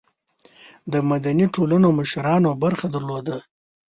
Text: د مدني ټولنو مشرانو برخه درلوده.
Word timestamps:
د 0.91 0.93
مدني 1.09 1.45
ټولنو 1.55 1.87
مشرانو 1.99 2.49
برخه 2.63 2.87
درلوده. 2.95 3.37